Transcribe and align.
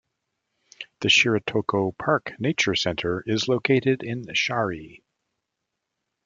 The 1.01 1.09
Shiretoko 1.09 1.95
Park 1.95 2.33
Nature 2.39 2.73
Center 2.73 3.23
is 3.27 3.47
located 3.47 4.01
in 4.01 4.33
Shari. 4.33 5.03